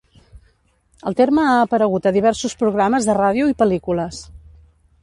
[1.11, 4.27] El terme ha aparegut a diversos programes de ràdio i pel·lícules.